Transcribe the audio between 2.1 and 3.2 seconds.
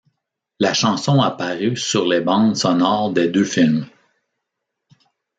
bandes sonores